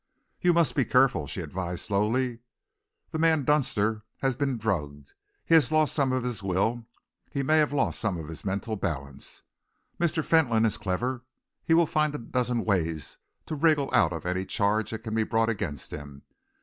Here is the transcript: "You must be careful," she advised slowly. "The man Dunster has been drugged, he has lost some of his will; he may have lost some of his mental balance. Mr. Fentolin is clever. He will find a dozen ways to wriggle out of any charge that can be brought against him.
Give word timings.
"You 0.41 0.51
must 0.51 0.73
be 0.75 0.83
careful," 0.83 1.27
she 1.27 1.41
advised 1.41 1.85
slowly. 1.85 2.39
"The 3.11 3.19
man 3.19 3.43
Dunster 3.45 4.01
has 4.21 4.35
been 4.35 4.57
drugged, 4.57 5.13
he 5.45 5.53
has 5.53 5.71
lost 5.71 5.93
some 5.93 6.11
of 6.11 6.23
his 6.23 6.41
will; 6.41 6.87
he 7.29 7.43
may 7.43 7.59
have 7.59 7.71
lost 7.71 7.99
some 7.99 8.17
of 8.17 8.27
his 8.27 8.43
mental 8.43 8.75
balance. 8.75 9.43
Mr. 9.99 10.25
Fentolin 10.25 10.65
is 10.65 10.79
clever. 10.79 11.23
He 11.63 11.75
will 11.75 11.85
find 11.85 12.15
a 12.15 12.17
dozen 12.17 12.65
ways 12.65 13.19
to 13.45 13.53
wriggle 13.53 13.93
out 13.93 14.11
of 14.11 14.25
any 14.25 14.43
charge 14.43 14.89
that 14.89 15.03
can 15.03 15.13
be 15.13 15.21
brought 15.21 15.49
against 15.49 15.91
him. 15.91 16.23